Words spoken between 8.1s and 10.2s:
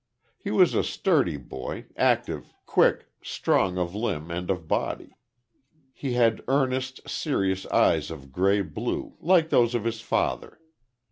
gray blue, like those of his